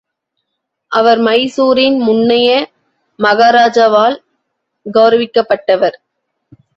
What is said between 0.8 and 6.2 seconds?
அவர் மைசூரின் முன்னைய மகாராஜாவால் கெளரவிக்கப்பட்டவர்.